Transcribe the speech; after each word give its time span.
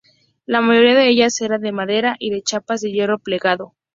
La 0.47 0.61
mayoría 0.61 0.95
de 0.95 1.09
ellas 1.09 1.39
eran 1.41 1.61
de 1.61 1.71
madera 1.71 2.15
y 2.17 2.31
de 2.31 2.41
chapas 2.41 2.81
de 2.81 2.89
hierro 2.91 3.19
plegado. 3.19 3.75